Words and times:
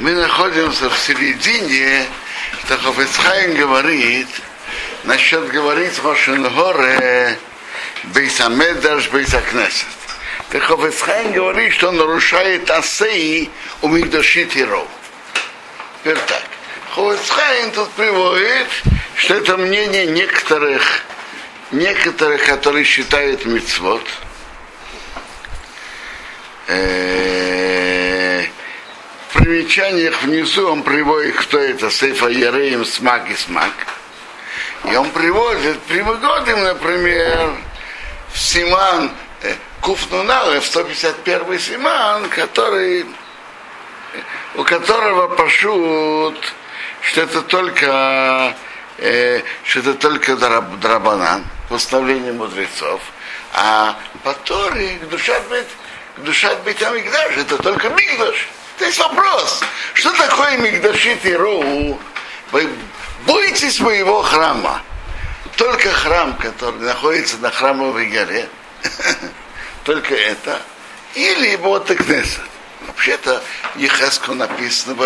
Мы 0.00 0.12
находимся 0.14 0.88
в 0.88 0.98
середине, 0.98 2.06
что 2.64 2.78
Хофецхайм 2.78 3.54
говорит, 3.54 4.28
насчет 5.04 5.46
говорить 5.48 5.92
Рошенгоре 6.02 7.36
Бейсамедаш 8.04 9.10
Бейсакнесет. 9.10 9.86
Так 10.48 10.62
Хофецхайм 10.62 11.32
говорит, 11.32 11.74
что 11.74 11.90
он 11.90 11.98
нарушает 11.98 12.70
Асеи 12.70 13.50
у 13.82 13.88
Мигдаши 13.88 14.46
Тиров. 14.46 14.88
Теперь 15.98 16.16
так. 16.26 16.44
Хофецхайм 16.94 17.70
тут 17.72 17.90
приводит, 17.90 18.68
что 19.16 19.34
это 19.34 19.58
мнение 19.58 20.06
некоторых, 20.06 21.02
некоторых, 21.72 22.46
которые 22.46 22.86
считают 22.86 23.44
мицвод, 23.44 24.08
в 26.68 27.29
примечаниях 29.70 30.22
внизу 30.22 30.68
он 30.68 30.82
приводит, 30.82 31.36
кто 31.36 31.58
это, 31.58 31.90
Сейфа 31.90 32.26
Ереем, 32.26 32.84
Смак 32.84 33.30
и 33.30 33.36
Смак. 33.36 33.72
И 34.90 34.96
он 34.96 35.08
приводит, 35.10 35.78
приводим, 35.82 36.64
например, 36.64 37.54
в 38.32 38.38
Симан 38.38 39.12
Куфнуналы, 39.80 40.58
в 40.60 40.66
151 40.66 41.58
Симан, 41.60 42.28
который, 42.30 43.06
у 44.56 44.64
которого 44.64 45.28
пошут, 45.28 46.52
что 47.02 47.20
это 47.20 47.42
только, 47.42 48.56
э, 48.98 49.40
что 49.62 49.80
это 49.80 49.94
только 49.94 50.36
драбанан, 50.36 51.46
постановление 51.68 52.32
мудрецов, 52.32 53.00
а 53.52 53.96
по 54.24 54.34
Торе 54.34 54.98
душа 55.08 55.38
быть 55.48 55.68
душа 56.24 56.54
Бейта 56.64 56.90
Мигдаш, 56.90 57.36
это 57.36 57.56
только 57.58 57.88
Мигдаш. 57.90 58.48
То 58.80 58.86
есть 58.86 58.98
вопрос, 58.98 59.60
что 59.92 60.10
такое 60.12 60.56
Мигдашит 60.56 61.26
и 61.26 61.34
Роу? 61.34 62.00
Вы 62.50 62.66
боитесь 63.26 63.78
моего 63.78 64.22
храма. 64.22 64.80
Только 65.56 65.90
храм, 65.90 66.34
который 66.38 66.80
находится 66.80 67.36
на 67.42 67.50
храмовой 67.50 68.06
горе, 68.06 68.48
только 69.84 70.14
это, 70.14 70.62
или 71.14 71.56
вот 71.56 71.88
Кнесет. 71.88 72.40
Вообще-то 72.86 73.42
Ехеску 73.76 74.32
написано. 74.32 74.96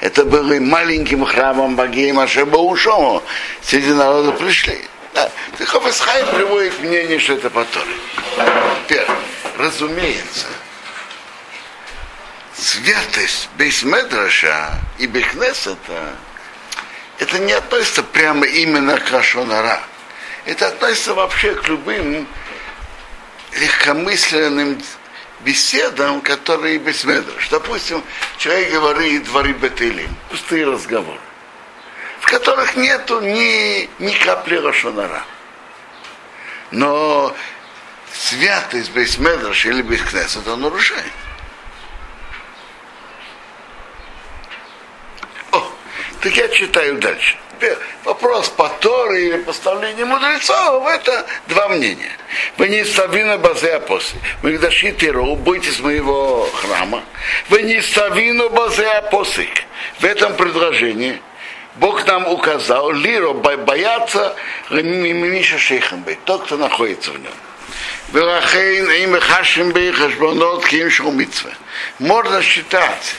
Это 0.00 0.24
было 0.24 0.58
маленьким 0.58 1.24
храмом 1.24 1.76
богини 1.76 2.10
Машеба 2.10 2.56
Ушому. 2.56 3.22
Среди 3.62 3.92
народа 3.92 4.32
пришли. 4.32 4.84
Да. 5.14 5.30
Хофесхайм 5.64 6.26
приводит 6.34 6.80
мнение, 6.80 7.20
что 7.20 7.34
это 7.34 7.50
по 7.50 7.64
Теперь, 8.88 9.06
разумеется, 9.56 10.46
святость 12.60 13.48
Бейсмедраша 13.56 14.78
и 14.98 15.06
Бехнесета 15.06 16.14
это 17.18 17.38
не 17.38 17.52
относится 17.52 18.02
прямо 18.02 18.46
именно 18.46 18.98
к 18.98 19.10
Рашонара. 19.10 19.80
Это 20.46 20.68
относится 20.68 21.14
вообще 21.14 21.54
к 21.54 21.68
любым 21.68 22.26
легкомысленным 23.52 24.80
беседам, 25.40 26.22
которые 26.22 26.78
бессмедраш. 26.78 27.48
Допустим, 27.50 28.02
человек 28.38 28.72
говорит 28.72 29.24
дворы 29.24 29.52
бетелим, 29.52 30.14
пустые 30.30 30.66
разговоры 30.66 31.20
в 32.20 32.26
которых 32.26 32.76
нету 32.76 33.20
ни, 33.20 33.88
ни 33.98 34.12
капли 34.12 34.56
Рошонара. 34.56 35.24
Но 36.70 37.34
святость 38.12 38.92
без 38.92 39.18
Медраш 39.18 39.66
или 39.66 39.82
без 39.82 40.00
Кнеса, 40.02 40.38
это 40.40 40.54
нарушает. 40.56 41.12
Так 46.20 46.36
я 46.36 46.48
читаю 46.48 46.98
дальше. 46.98 47.36
Вопрос 48.04 48.48
по 48.48 48.68
Торе 48.80 49.28
или 49.28 49.36
поставление 49.38 50.06
мудрецов, 50.06 50.86
это 50.86 51.26
два 51.48 51.68
мнения. 51.68 52.12
Вы 52.56 52.68
не 52.68 52.84
ставина 52.84 53.36
базе 53.36 53.74
апосы. 53.74 54.16
Вы 54.42 54.56
дошли 54.56 54.92
тиру, 54.92 55.36
бойтесь 55.36 55.80
моего 55.80 56.48
храма. 56.54 57.04
Вы 57.50 57.62
не 57.62 57.82
ставину 57.82 58.48
базе 58.48 58.86
апосик. 58.86 59.64
В 59.98 60.04
этом 60.04 60.34
предложении 60.36 61.20
Бог 61.76 62.06
нам 62.06 62.26
указал, 62.26 62.92
лиро 62.92 63.32
бояться 63.34 64.34
Миша 64.70 65.58
Шейхамбей, 65.58 66.18
тот, 66.24 66.44
кто 66.44 66.56
находится 66.56 67.10
в 67.12 67.18
нем. 67.18 67.32
Велахейн 68.12 68.90
им 68.90 69.20
хашимбей 69.20 69.92
хашбонот 69.92 70.66
ким 70.66 70.90
шумитсве. 70.90 71.52
Можно 72.00 72.42
считать, 72.42 73.14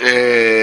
э, 0.00 0.57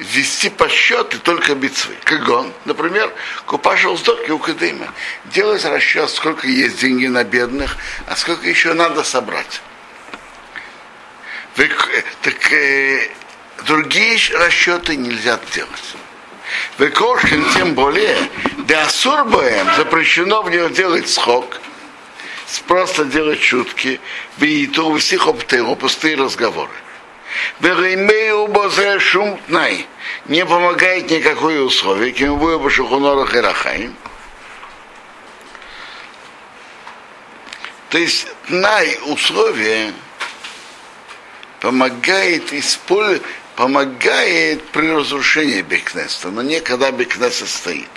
вести 0.00 0.48
подсчеты 0.48 1.18
только 1.18 1.54
битвы. 1.54 1.94
Как 2.04 2.28
он, 2.28 2.52
например, 2.64 3.12
купашил 3.46 3.96
сдоки 3.96 4.30
у 4.30 4.38
Кадыма. 4.38 4.92
Делать 5.26 5.64
расчет, 5.64 6.10
сколько 6.10 6.46
есть 6.46 6.80
деньги 6.80 7.06
на 7.06 7.24
бедных, 7.24 7.76
а 8.06 8.16
сколько 8.16 8.48
еще 8.48 8.72
надо 8.74 9.04
собрать. 9.04 9.60
Так 11.54 12.52
э, 12.52 13.10
другие 13.66 14.18
расчеты 14.34 14.96
нельзя 14.96 15.38
делать. 15.54 15.96
Векошин 16.78 17.44
тем 17.54 17.74
более, 17.74 18.16
да 18.66 18.86
асурбаем 18.86 19.66
запрещено 19.76 20.42
в 20.42 20.50
него 20.50 20.68
делать 20.68 21.08
схок, 21.08 21.60
просто 22.66 23.04
делать 23.04 23.42
шутки, 23.42 24.00
веиту 24.38 24.96
всех 24.96 25.28
обтеру, 25.28 25.76
пустые 25.76 26.16
разговоры. 26.16 26.72
Веремею 27.60 28.48
бозе 28.48 28.98
шумтнай, 28.98 29.86
не 30.26 30.44
помогает 30.44 31.10
никакое 31.10 31.60
условие, 31.62 32.12
кем 32.12 32.38
вы 32.38 32.58
бы 32.58 32.70
шухунорах 32.70 33.34
и 33.34 33.40
рахаим. 33.40 33.96
То 37.90 37.98
есть 37.98 38.28
най 38.48 38.98
условие 39.06 39.92
помогает 41.60 42.52
использовать 42.52 43.22
помогает 43.60 44.66
при 44.68 44.90
разрушении 44.90 45.60
Бекнеста, 45.60 46.30
но 46.30 46.40
не 46.40 46.60
когда 46.60 46.90
Бекнеста 46.90 47.46
стоит. 47.46 47.90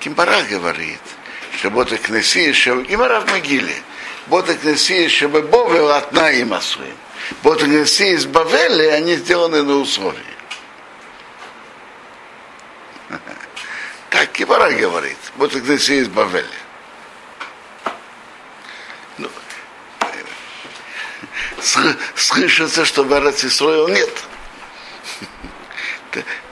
Кимбара 0.00 0.42
говорит, 0.44 1.02
что 1.58 1.70
Бота 1.70 1.98
Кнесия, 1.98 2.54
Кимбара 2.54 3.20
в 3.20 3.30
могиле, 3.30 3.74
Бота 4.26 4.54
Кнесия, 4.54 5.08
чтобы 5.08 5.42
Бовел 5.42 5.90
от 5.90 6.12
Наима 6.12 6.60
своим. 6.60 6.96
Бота 7.42 7.64
Кнесия 7.64 8.14
из 8.14 8.26
Бавели, 8.26 8.84
они 8.84 9.16
сделаны 9.16 9.62
на 9.62 9.76
условии. 9.76 10.20
Так 14.10 14.30
Кимбара 14.32 14.70
говорит, 14.72 15.18
Бота 15.36 15.60
Кнесия 15.60 16.00
из 16.00 16.08
Бавели. 16.08 16.46
слышится, 22.14 22.84
что 22.84 23.04
в 23.04 23.12
Арацисроил 23.12 23.88
нет. 23.88 24.10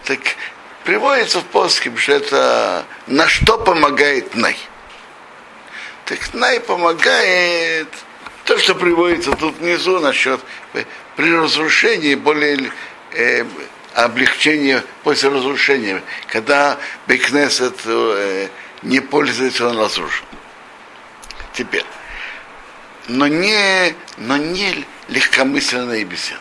Так 0.05 0.21
приводится 0.85 1.41
в 1.41 1.45
плоским, 1.45 1.97
что 1.99 2.13
это 2.13 2.87
на 3.07 3.29
что 3.29 3.59
помогает 3.59 4.35
Най. 4.35 4.57
Так 6.11 6.35
Най 6.35 6.59
помогает 6.59 7.87
то, 8.45 8.59
что 8.59 8.75
приводится 8.75 9.31
тут 9.31 9.59
внизу 9.59 10.01
насчет 10.01 10.41
при 11.15 11.33
разрушении 11.33 12.17
более 12.17 12.73
э, 13.13 13.45
облегчения 13.95 14.83
после 15.05 15.29
разрушения, 15.29 16.03
когда 16.27 16.79
Бекнесет 17.07 17.79
э, 17.85 18.49
не 18.83 18.99
пользуется, 18.99 19.69
он 19.69 19.79
разрушен. 19.79 20.25
Теперь. 21.53 21.87
Но 23.07 23.29
не, 23.29 23.95
но 24.17 24.37
не 24.37 24.85
легкомысленные 25.07 26.03
беседы. 26.03 26.41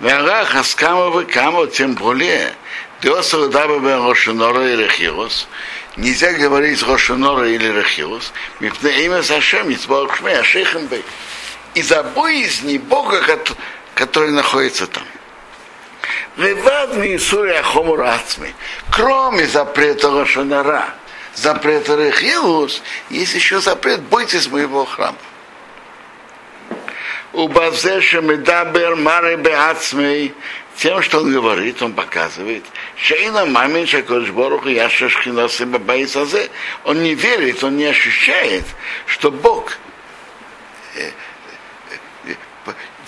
Вера 0.00 0.44
хаскама 0.44 1.24
кама, 1.24 1.68
тем 1.68 1.94
более, 1.94 2.52
Деосар 3.00 3.48
даба 3.48 3.78
бен 3.78 4.06
Рошенора 4.06 4.74
и 4.74 4.76
Рехирос, 4.76 5.48
нельзя 5.96 6.32
говорить 6.32 6.82
Рошенора 6.82 7.48
или 7.48 7.84
мипне 8.60 9.04
имя 9.04 9.22
Сашем, 9.22 9.70
Ицборг 9.70 10.16
Шмей, 10.16 10.38
Ашейхем 10.38 10.86
Бей. 10.86 11.04
Из-за 11.74 12.02
боязни 12.02 12.78
Бога, 12.78 13.22
который 13.94 14.30
находится 14.30 14.86
там. 14.86 15.04
Левад 16.36 16.96
Мисури 16.96 17.52
Ахомур 17.52 18.02
Ацми. 18.02 18.54
Кроме 18.90 19.46
запрета 19.46 20.10
Рошенора, 20.10 20.94
запрета 21.34 21.94
Рехирус, 21.94 22.82
есть 23.10 23.34
еще 23.34 23.60
запрет, 23.60 24.00
бойтесь 24.02 24.48
моего 24.48 24.84
храма. 24.84 25.18
У 27.34 27.48
Базеша 27.48 28.20
Медабер 28.20 28.96
Маре 28.96 29.36
Беацмей, 29.36 30.34
тем, 30.76 31.00
что 31.02 31.20
он 31.20 31.32
говорит, 31.32 31.80
он 31.82 31.92
показывает, 31.94 32.64
Шейна 32.96 33.46
Мамин 33.46 33.86
Шакошборуху 33.86 34.68
Яшашхиносы 34.68 35.66
Бабаисазе, 35.66 36.50
он 36.84 37.02
не 37.02 37.14
верит, 37.14 37.64
он 37.64 37.76
не 37.76 37.86
ощущает, 37.86 38.64
что 39.06 39.30
Бог 39.30 39.78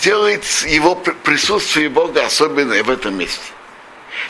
делает 0.00 0.44
его 0.66 0.96
присутствие 0.96 1.88
Бога 1.88 2.26
особенно 2.26 2.82
в 2.82 2.90
этом 2.90 3.16
месте. 3.16 3.52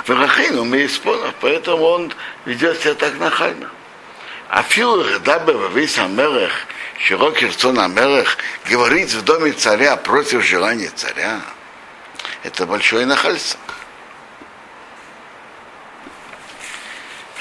Верахин 0.06 0.58
умеет 0.58 0.92
спонов, 0.92 1.34
поэтому 1.40 1.84
он 1.84 2.12
ведет 2.44 2.80
себя 2.80 2.94
так 2.94 3.18
нахально. 3.18 3.70
А 4.48 4.62
фил 4.62 5.04
дабы 5.20 5.70
весь 5.72 5.98
Амерах, 5.98 6.52
широкий 6.98 7.46
рцон 7.46 7.78
Амерах, 7.80 8.36
говорит 8.68 9.12
в 9.12 9.22
доме 9.22 9.52
царя 9.52 9.96
против 9.96 10.44
желания 10.44 10.90
царя, 10.94 11.40
это 12.42 12.66
большое 12.66 13.06
нахальство. 13.06 13.58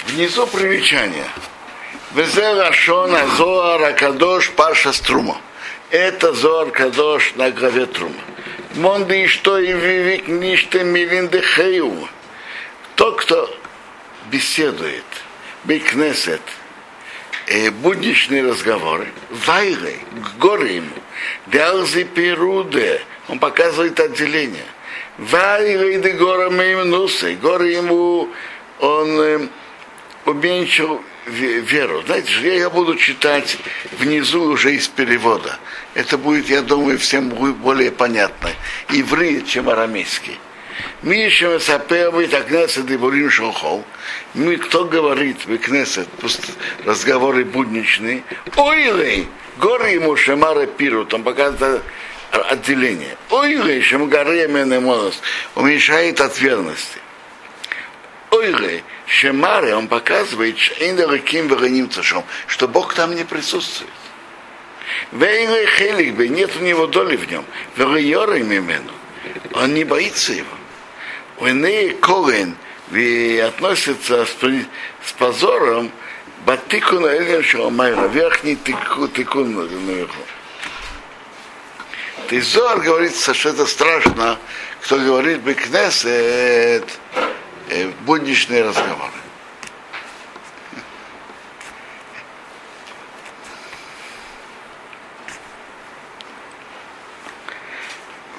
Внизу 0.08 0.46
примечание. 0.48 1.28
Везера 2.14 2.72
Шона 2.74 3.26
Зоара 3.38 3.94
Кадош 3.94 4.52
Паша 4.52 4.92
Струма. 4.92 5.38
Это 5.92 6.34
Зоар 6.34 6.72
Кадош 6.72 7.34
на 7.36 7.50
главе 7.52 7.86
Трума. 7.86 8.22
Монды 8.76 9.24
и 9.24 9.28
что 9.28 9.58
и 9.58 9.72
вивик 9.72 10.28
ниште 10.28 10.84
милинде 10.84 11.42
хею. 11.42 12.08
Тот, 12.96 13.22
кто 13.22 13.50
беседует, 14.30 15.06
бикнесет, 15.64 16.42
э, 17.48 17.72
будничные 17.72 18.44
разговоры, 18.44 19.08
вайлы, 19.30 20.00
горы 20.38 20.68
ему, 20.70 20.96
дялзи 21.48 22.04
перуде, 22.04 23.02
он 23.30 23.40
показывает 23.40 24.00
отделение. 24.00 24.66
Вайлы 25.18 25.94
и 25.94 26.12
горы 26.12 26.46
ему 26.46 26.84
носы, 26.84 27.36
горы 27.36 27.70
ему 27.70 28.30
он 28.80 29.22
э, 29.22 29.48
уменьшил 30.26 31.02
веру. 31.26 32.04
Знаете, 32.06 32.58
я 32.58 32.70
буду 32.70 32.96
читать 32.96 33.58
внизу 33.92 34.44
уже 34.44 34.76
из 34.76 34.88
перевода. 34.88 35.58
Это 35.94 36.18
будет, 36.18 36.50
я 36.50 36.62
думаю, 36.62 36.98
всем 37.00 37.30
будет 37.30 37.56
более 37.58 37.92
понятно. 37.92 38.50
Иврит, 38.90 39.48
чем 39.48 39.70
арамейский. 39.70 40.40
Миша 41.04 41.60
Сапеовит 41.60 42.34
Акнесет 42.34 42.90
и 42.90 42.98
Бурим 42.98 43.30
Шолхов. 43.30 43.84
Мы, 44.34 44.58
кто 44.58 44.86
говорит 44.86 45.46
в 45.46 45.58
Кнесет, 45.58 46.08
разговоры 46.84 47.46
будничные, 47.46 48.24
ойлей, 48.58 49.28
горы 49.58 49.90
ему 49.90 50.16
Шамара 50.16 50.66
Пиру, 50.66 51.06
там 51.06 51.24
показывает 51.24 51.84
отделение. 52.32 53.16
Ойлей, 53.30 53.82
Шамгаре 53.82 54.48
Менемонос, 54.48 55.22
уменьшает 55.56 56.20
от 56.22 56.40
верности. 56.40 57.03
Ойлей, 58.44 58.84
Шемаре, 59.08 59.74
он 59.76 59.88
показывает, 59.88 60.58
что 62.48 62.68
Бог 62.68 62.94
там 62.94 63.16
не 63.16 63.24
присутствует. 63.24 63.90
Вейле 65.14 65.66
хелик 65.66 66.16
бы, 66.16 66.28
нет 66.28 66.52
у 66.60 66.64
него 66.64 66.88
доли 66.88 67.16
в 67.16 67.30
нем. 67.32 67.46
Веройоры 67.78 68.42
имену. 68.42 68.92
Он 69.54 69.74
не 69.74 69.86
боится 69.86 70.34
его. 70.34 70.56
Уэне 71.38 71.94
Колен 72.02 72.56
относится 73.48 74.26
с, 74.26 75.14
позором 75.18 75.92
Батикун 76.46 77.06
Эльген 77.06 77.44
Шалмайра, 77.44 78.08
верхний 78.08 78.58
тикун 78.58 79.56
наверху. 79.86 80.22
Тизор 82.30 82.82
говорит, 82.82 83.16
что 83.16 83.50
это 83.50 83.66
страшно, 83.66 84.38
кто 84.82 84.98
говорит 84.98 85.40
Бекнесет, 85.40 86.86
э, 87.74 87.92
будничные 88.06 88.64
разговоры. 88.64 89.12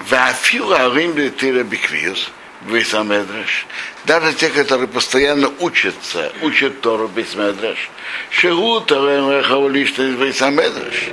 Вафила 0.09 0.77
Арим 0.85 1.17
Летира 1.17 1.65
Биквиус, 1.65 2.31
Бейсамедраш, 2.63 3.67
даже 4.05 4.33
те, 4.35 4.51
которые 4.51 4.87
постоянно 4.87 5.51
учатся, 5.61 6.33
учат 6.43 6.81
Тору 6.83 7.09
Бейсамедраш, 7.09 7.91
Шигу 8.31 8.81
Тарен 8.83 9.29
Рахавалишта 9.31 10.03
из 10.03 10.17
Бейсамедраш, 10.17 11.09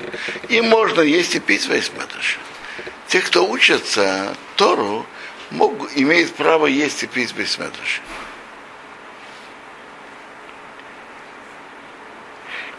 им 0.50 0.70
можно 0.70 1.02
есть 1.02 1.36
и 1.36 1.40
пить 1.40 1.68
Бейсамедраш. 1.68 2.38
Те, 3.08 3.22
кто 3.22 3.50
учатся 3.50 4.36
Тору, 4.56 5.06
могут, 5.52 5.92
имеют 5.96 6.34
право 6.34 6.66
есть 6.66 7.04
и 7.04 7.08
пить 7.08 7.36
Бейсамедраш. 7.36 8.02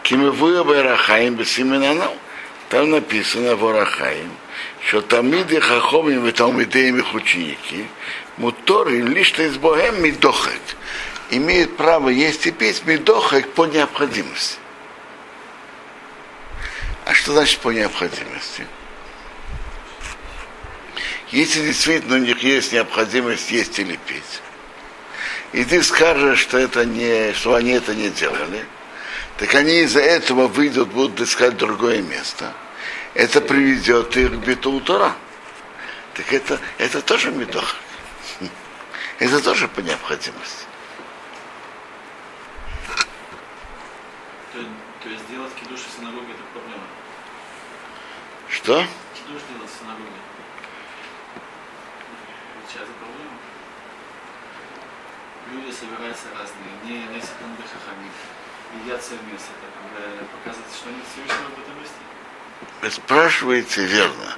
Кимевуя 0.03 0.63
Байрахаим 0.63 1.35
Бесименанау. 1.35 2.13
Там 2.73 2.89
написано 2.89 3.55
в 3.55 3.63
Орахаим, 3.67 4.31
что 4.87 5.01
тамиды 5.03 5.61
хахомим 5.61 6.25
и 6.25 6.31
талмидеем 6.31 6.97
их 6.97 7.13
ученики, 7.13 7.85
муторим 8.37 9.09
лишь 9.09 9.31
из 9.37 9.57
богем 9.57 10.01
мидохек, 10.01 10.59
имеют 11.29 11.77
право 11.77 12.09
есть 12.09 12.47
и 12.47 12.51
пить 12.51 12.83
мидохек 12.85 13.47
по 13.51 13.67
необходимости. 13.67 14.57
А 17.05 17.13
что 17.13 17.33
значит 17.33 17.59
по 17.59 17.69
необходимости? 17.69 18.65
Если 21.33 21.65
действительно 21.65 22.17
у 22.17 22.19
них 22.19 22.43
есть 22.43 22.73
необходимость 22.73 23.49
есть 23.49 23.79
или 23.79 23.95
пить, 23.95 24.41
и 25.51 25.65
ты 25.65 25.81
скажешь, 25.81 26.37
что, 26.37 26.59
это 26.59 26.85
не, 26.85 27.33
что 27.33 27.55
они 27.55 27.71
это 27.71 27.95
не 27.95 28.11
делали, 28.11 28.63
так 29.39 29.55
они 29.55 29.79
из-за 29.79 30.01
этого 30.01 30.47
выйдут, 30.47 30.89
будут 30.89 31.19
искать 31.21 31.57
другое 31.57 32.03
место. 32.03 32.53
Это 33.15 33.41
приведет 33.41 34.15
их 34.15 34.29
к 34.29 34.35
биту 34.45 34.79
Тора. 34.81 35.15
Так 36.13 36.31
это, 36.31 36.59
это 36.77 37.01
тоже 37.01 37.31
медох. 37.31 37.77
Это 39.17 39.41
тоже 39.41 39.67
по 39.67 39.79
необходимости. 39.79 40.65
То, 44.51 44.59
то 45.03 45.09
есть 45.09 45.27
делать 45.31 45.51
кидуш 45.55 45.79
в 45.79 45.97
синагоге 45.97 46.33
это 46.33 46.43
проблема? 46.51 46.83
Что? 48.49 48.85
Кидуш 49.15 49.41
делать 49.49 49.71
в 49.71 49.79
синагоге. 49.79 50.32
Получается 52.73 52.93
проблема? 52.99 53.37
Люди 55.51 55.75
собираются 55.75 56.25
разные, 56.31 56.73
не 56.85 57.05
носят 57.13 57.29
там 57.39 57.55
хахами, 57.71 58.09
едят 58.83 59.01
все 59.01 59.15
вместе, 59.15 59.49
так, 59.61 60.27
показывается, 60.39 60.77
что 60.77 60.89
они 60.89 61.01
Всевышнего 61.11 61.49
в 61.49 61.61
этом 61.61 61.79
месте. 61.79 61.95
Вы 62.81 62.89
спрашиваете 62.89 63.85
верно, 63.85 64.35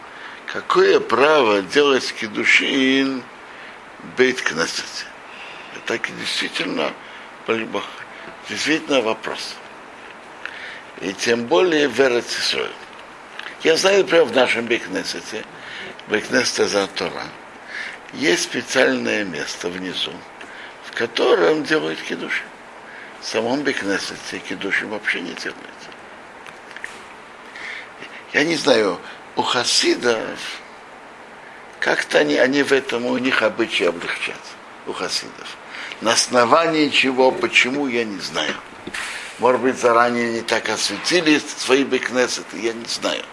какое 0.48 1.00
право 1.00 1.62
делать 1.62 2.14
кедушин 2.14 3.24
бейт 4.18 4.42
кнессете? 4.42 5.06
Это 5.76 5.98
действительно, 6.20 6.92
действительно 8.50 9.02
вопрос. 9.02 9.56
И 11.00 11.14
тем 11.14 11.46
более 11.46 11.88
в. 11.88 12.70
Я 13.64 13.78
знаю, 13.78 14.00
например, 14.00 14.26
в 14.26 14.36
нашем 14.36 14.66
Бекнесете, 14.66 15.46
Бекнесете 16.08 16.66
за 16.66 16.88
Тора, 16.88 17.24
есть 18.16 18.44
специальное 18.44 19.24
место 19.24 19.70
внизу, 19.70 20.12
в 20.86 20.92
котором 20.92 21.64
делают 21.64 22.02
кедуши. 22.02 22.44
В 23.22 23.26
самом 23.26 23.64
Бекнесете 23.64 24.40
кедуши 24.40 24.86
вообще 24.88 25.22
не 25.22 25.34
делают. 25.34 25.60
Я 28.34 28.44
не 28.44 28.56
знаю, 28.56 29.00
у 29.36 29.42
хасидов 29.42 30.40
как-то 31.80 32.20
они, 32.20 32.36
они 32.38 32.64
в 32.64 32.72
этом, 32.72 33.06
у 33.06 33.18
них 33.18 33.44
обычаи 33.44 33.86
облегчат, 33.86 34.40
у 34.88 34.94
хасидов. 34.94 35.58
На 36.02 36.14
основании 36.14 36.90
чего, 36.90 37.32
почему, 37.32 37.88
я 37.88 38.04
не 38.04 38.20
знаю. 38.20 38.54
Может 39.40 39.62
быть, 39.62 39.80
заранее 39.80 40.32
не 40.32 40.42
так 40.42 40.70
осветили 40.70 41.40
свои 41.40 41.84
бекнесеты, 41.84 42.60
я 42.60 42.74
не 42.74 42.86
знаю. 42.86 43.24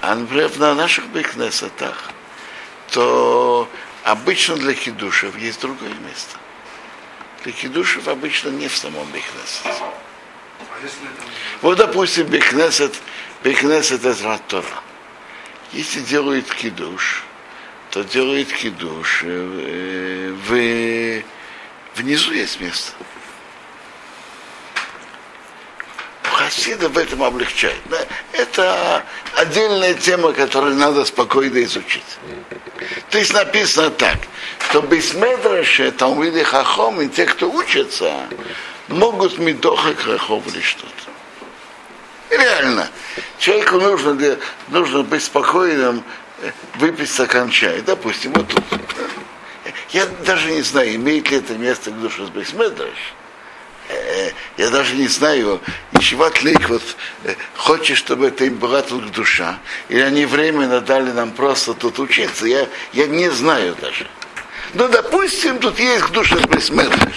А, 0.00 0.14
например, 0.14 0.50
на 0.58 0.74
наших 0.74 1.06
бекнесетах, 1.06 2.10
то 2.90 3.68
обычно 4.04 4.56
для 4.56 4.74
хидушев 4.74 5.36
есть 5.36 5.60
другое 5.60 5.92
место. 6.08 6.38
Для 7.42 7.52
хидушев 7.52 8.06
обычно 8.08 8.50
не 8.50 8.68
в 8.68 8.76
самом 8.76 9.06
бекнесете. 9.08 9.82
Вот, 11.60 11.78
допустим, 11.78 12.26
бекнесет 12.26 12.94
Бекнесет 13.44 14.06
это 14.06 14.40
Тора. 14.48 14.66
Если 15.72 16.00
делает 16.00 16.50
кидуш, 16.50 17.24
то 17.90 18.02
делает 18.02 18.50
кидуш. 18.50 19.20
Э, 19.22 20.34
в, 20.48 21.22
внизу 22.00 22.32
есть 22.32 22.58
место. 22.60 22.92
Хасида 26.22 26.88
в 26.88 26.96
этом 26.96 27.22
облегчает. 27.22 27.80
Это 28.32 29.04
отдельная 29.36 29.92
тема, 29.92 30.32
которую 30.32 30.74
надо 30.76 31.04
спокойно 31.04 31.62
изучить. 31.64 32.18
То 33.14 33.20
есть 33.20 33.32
написано 33.32 33.90
так, 33.90 34.18
что 34.58 34.80
Бисмедраше, 34.80 35.92
Талмиды 35.92 36.42
Хахом 36.42 37.00
и 37.00 37.08
те, 37.08 37.26
кто 37.26 37.48
учатся, 37.48 38.12
могут 38.88 39.38
медоха 39.38 39.94
хахов 39.94 40.42
или 40.48 40.60
что-то. 40.60 42.36
Реально. 42.36 42.88
Человеку 43.38 43.76
нужно, 43.78 44.14
для, 44.14 44.36
нужно 44.66 45.04
быть 45.04 45.22
спокойным, 45.22 46.02
выпить 46.80 47.08
стакан 47.08 47.50
чая. 47.50 47.82
Допустим, 47.82 48.32
вот 48.32 48.48
тут. 48.48 48.64
Я 49.90 50.06
даже 50.26 50.50
не 50.50 50.62
знаю, 50.62 50.96
имеет 50.96 51.30
ли 51.30 51.36
это 51.36 51.52
место 51.52 51.92
к 51.92 52.00
душу 52.00 52.26
с 52.26 52.30
Бейсмедраш. 52.30 53.14
Я 54.56 54.70
даже 54.70 54.94
не 54.94 55.08
знаю, 55.08 55.60
Ишиват 55.92 56.42
Лейк, 56.42 56.68
вот 56.68 56.82
э, 57.24 57.34
хочешь, 57.56 57.98
чтобы 57.98 58.28
это 58.28 58.44
им 58.44 58.54
была 58.54 58.82
тут 58.82 59.10
душа, 59.10 59.58
или 59.88 60.00
они 60.00 60.26
временно 60.26 60.80
дали 60.80 61.10
нам 61.10 61.32
просто 61.32 61.74
тут 61.74 61.98
учиться, 61.98 62.46
я, 62.46 62.68
я 62.92 63.06
не 63.08 63.28
знаю 63.30 63.76
даже. 63.80 64.06
Ну, 64.74 64.88
допустим, 64.88 65.58
тут 65.58 65.78
есть 65.78 66.10
душа 66.10 66.36
бессмертных. 66.36 67.14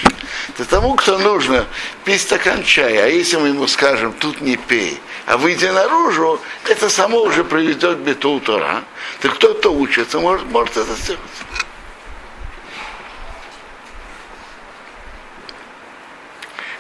То 0.57 0.65
тому, 0.65 0.95
кто 0.95 1.17
нужно 1.17 1.65
пить 2.03 2.21
стакан 2.21 2.63
чая, 2.63 3.05
а 3.05 3.07
если 3.07 3.38
мы 3.38 3.50
ему 3.50 3.67
скажем, 3.67 4.13
тут 4.13 4.41
не 4.41 4.57
пей, 4.57 5.00
а 5.25 5.38
выйди 5.38 5.65
наружу, 5.65 6.39
это 6.67 6.89
само 6.89 7.21
уже 7.21 7.43
приведет 7.43 7.97
к 7.97 8.01
бету 8.01 8.39
Тора, 8.39 8.83
то 9.21 9.29
кто-то 9.29 9.69
учится, 9.69 10.19
может, 10.19 10.45
может 10.47 10.77
это 10.77 10.93
сделать. 10.95 11.21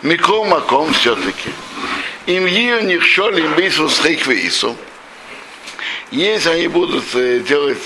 Микол 0.01 0.45
Маком 0.45 0.93
все-таки. 0.93 1.49
Им 2.27 2.45
ее 2.45 2.81
не 2.81 2.99
шоли 2.99 3.41
им 3.41 3.53
бейсу 3.55 3.89
с 3.89 4.05
Ису. 4.05 4.75
Если 6.11 6.49
они 6.49 6.67
будут 6.67 7.05
делать 7.11 7.79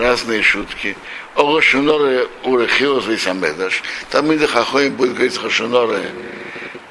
разные 0.00 0.42
шутки, 0.42 0.96
Орошуноре 1.34 2.28
урехиус 2.44 3.04
бейсамедаш, 3.04 3.82
там 4.10 4.32
и 4.32 4.38
хахоим 4.38 4.94
будет 4.94 5.12
говорить 5.12 5.36
хашуноре 5.36 6.10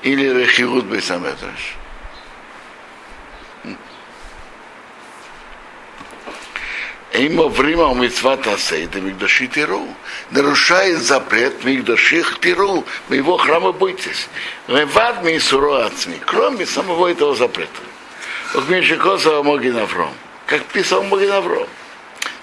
или 0.03 0.29
рехиут 0.29 0.85
бейсамедаш. 0.85 1.75
Им 7.17 7.47
время 7.49 7.93
митцват 7.93 8.45
асейда 8.47 8.99
мигдаши 8.99 9.47
тиру. 9.47 9.87
Нарушает 10.31 11.01
запрет 11.01 11.63
мигдаших 11.63 12.39
тиру. 12.39 12.83
Моего 13.07 13.37
храма 13.37 13.71
бойтесь. 13.71 14.27
Левад 14.67 15.23
ми 15.23 15.39
суро 15.39 15.85
ацми. 15.85 16.19
Кроме 16.25 16.65
самого 16.65 17.07
этого 17.07 17.35
запрета. 17.35 17.81
Коза 18.99 19.43
Могин 19.43 19.77
Авром. 19.77 20.13
Как 20.45 20.63
писал 20.65 21.03
Могин 21.03 21.31
Авром. 21.31 21.67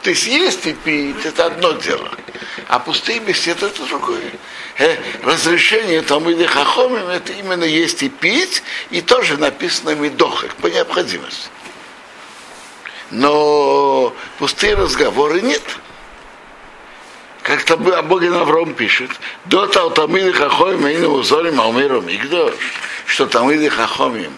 То 0.03 0.11
есть 0.11 0.27
есть 0.27 0.67
и 0.67 0.73
пить, 0.73 1.25
это 1.25 1.47
одно 1.47 1.73
дело. 1.73 2.11
А 2.69 2.79
пустые 2.79 3.21
беседы 3.21 3.67
это 3.67 3.85
другое. 3.87 4.33
Э, 4.79 4.97
разрешение 5.23 6.03
тому 6.03 6.31
или 6.31 6.45
хахомим 6.45 7.07
это 7.07 7.33
именно 7.33 7.65
есть 7.65 8.03
и 8.03 8.09
пить, 8.09 8.63
и 8.91 9.01
тоже 9.01 9.37
написано 9.37 9.95
медохах 9.95 10.55
по 10.57 10.67
необходимости 10.67 11.49
но 13.13 14.15
пустые 14.39 14.75
разговоры 14.75 15.43
нет. 15.43 15.63
Как 17.43 17.63
то 17.65 17.75
о 17.75 18.03
Боге 18.03 18.31
Навром 18.31 18.73
пишет, 18.73 19.11
до 19.45 19.67
Талтамиды 19.67 20.33
Хахомим 20.33 20.87
и 20.87 21.05
Узорим 21.05 21.61
Алмиру 21.61 22.01
Мигдош, 22.01 22.55
что 23.05 23.27
Тамиды 23.27 23.69
Хахомим, 23.69 24.33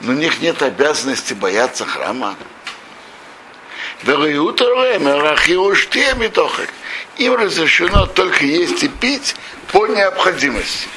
но 0.00 0.12
у 0.12 0.14
них 0.14 0.40
нет 0.40 0.62
обязанности 0.62 1.34
бояться 1.34 1.84
храма. 1.84 2.36
Им 7.18 7.34
разрешено 7.34 8.06
только 8.06 8.44
есть 8.44 8.82
и 8.82 8.88
пить 8.88 9.36
по 9.72 9.86
необходимости. 9.86 10.88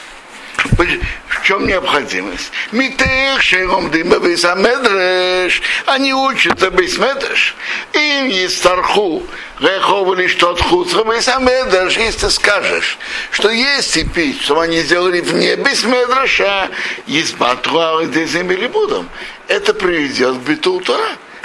В 1.27 1.44
чем 1.44 1.65
необходимость? 1.65 2.51
Митех 2.72 3.41
шейгом 3.41 3.89
дыма 3.89 4.20
бейсамедреш. 4.20 5.62
Они 5.88 6.13
учатся 6.13 6.70
бейсмедреш. 6.70 7.56
Им 7.94 8.27
есть 8.27 8.60
старху. 8.60 9.24
Реховали 9.60 10.27
что 10.27 10.53
тхуцха 10.53 11.03
бейсамедреш. 11.03 11.98
Если 11.98 12.20
ты 12.20 12.30
скажешь, 12.30 12.98
что 13.32 13.50
есть 13.50 13.98
и 13.98 14.03
пить, 14.03 14.41
что 14.41 14.60
они 14.60 14.82
сделали 14.82 15.22
вне 15.22 15.56
бейсмедреша, 15.56 16.70
есть 17.08 17.38
батруа 17.38 18.03
и 18.03 18.25
земли 18.25 18.68
будем. 18.68 19.10
Это 19.48 19.74
приведет 19.74 20.38
к 20.38 20.41
биту 20.41 20.82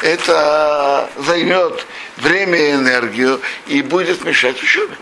Это 0.02 1.08
займет 1.16 1.86
время 2.18 2.58
и 2.58 2.72
энергию 2.72 3.40
и 3.66 3.80
будет 3.82 4.24
мешать 4.24 4.62
учебе. 4.62 4.94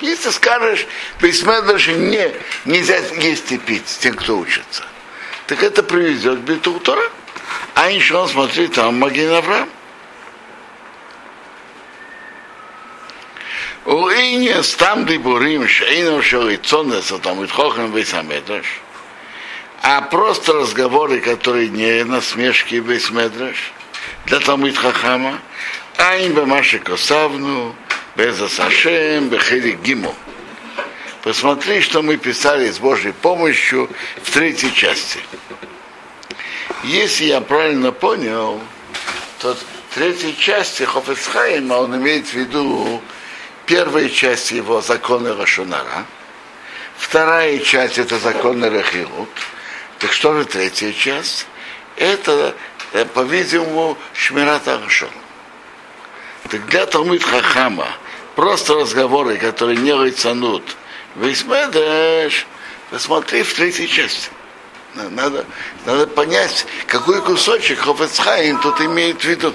Если 0.00 0.30
скажешь, 0.30 0.86
Бейсмедраши 1.20 1.92
не, 1.92 2.32
нельзя 2.64 2.98
есть 3.18 3.52
и 3.52 3.58
пить 3.58 3.84
тем, 4.00 4.14
кто 4.14 4.38
учится, 4.38 4.84
так 5.46 5.62
это 5.62 5.82
приведет 5.82 6.40
к 6.40 6.42
Бетутора. 6.42 7.02
А 7.74 7.90
еще 7.90 8.16
он 8.16 8.28
смотрит, 8.28 8.72
там 8.74 8.98
Магин 8.98 9.32
Авраам. 9.32 9.68
Уине 13.84 14.62
стам 14.62 15.06
дибурим, 15.06 15.66
шейно 15.66 16.22
шорицонеса, 16.22 17.18
там 17.18 17.42
и 17.42 17.46
хохам 17.46 17.92
бейсамедраш. 17.92 18.66
А 19.82 20.02
просто 20.02 20.52
разговоры, 20.52 21.20
которые 21.20 21.68
не 21.68 22.04
насмешки 22.04 22.80
бейсмедраш, 22.80 23.72
для 24.26 24.40
Талмит 24.40 24.76
Хахама, 24.76 25.40
а 25.96 26.16
им 26.16 26.34
бы 26.34 26.44
Маши 26.46 26.78
Косавну, 26.78 27.74
Беза 28.20 28.50
Сашем, 28.50 29.30
Бехели 29.30 29.72
Гиму. 29.82 30.14
Посмотри, 31.22 31.80
что 31.80 32.02
мы 32.02 32.18
писали 32.18 32.70
с 32.70 32.78
Божьей 32.78 33.12
помощью 33.12 33.88
в 34.22 34.30
третьей 34.30 34.74
части. 34.74 35.20
Если 36.84 37.24
я 37.24 37.40
правильно 37.40 37.92
понял, 37.92 38.60
то 39.38 39.54
в 39.54 39.94
третьей 39.94 40.36
части 40.36 40.82
Хофецхайма 40.82 41.76
он 41.76 41.96
имеет 41.96 42.26
в 42.26 42.34
виду 42.34 43.00
первая 43.64 44.10
часть 44.10 44.50
его 44.50 44.82
закона 44.82 45.34
Рашунара, 45.34 46.04
вторая 46.98 47.58
часть 47.60 47.96
это 47.96 48.18
законы 48.18 48.68
Рахилут. 48.68 49.30
Так 49.98 50.12
что 50.12 50.34
же 50.34 50.44
третья 50.44 50.92
часть? 50.92 51.46
Это, 51.96 52.54
э, 52.92 53.06
по-видимому, 53.06 53.96
Шмирата 54.12 54.78
Рашон. 54.78 55.08
Так 56.50 56.66
для 56.66 56.84
Талмит 56.84 57.22
Хахама 57.24 57.88
просто 58.40 58.72
разговоры, 58.72 59.36
которые 59.36 59.76
не 59.76 59.92
рыцанут, 59.92 60.62
Весьмедеш, 61.14 62.46
посмотри 62.90 63.42
в 63.42 63.52
третьей 63.52 63.86
части. 63.86 64.30
Надо, 64.94 65.44
надо 65.84 66.06
понять, 66.06 66.64
какой 66.86 67.20
кусочек 67.20 67.80
Хофецхайм 67.80 68.58
тут 68.62 68.80
имеет 68.80 69.20
в 69.20 69.24
виду. 69.24 69.52